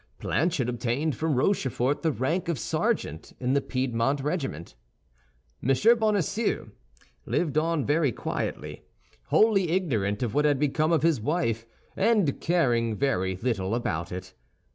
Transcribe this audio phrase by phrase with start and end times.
[0.17, 4.73] Planchet obtained from Rochefort the rank of sergeant in the Piedmont regiment.
[5.61, 5.75] M.
[5.99, 6.69] Bonacieux
[7.27, 8.81] lived on very quietly,
[9.27, 14.33] wholly ignorant of what had become of his wife, and caring very little about it.